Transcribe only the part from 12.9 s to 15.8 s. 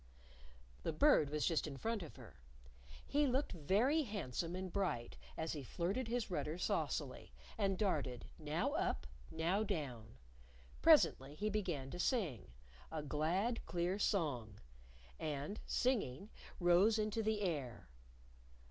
a glad, clear song. And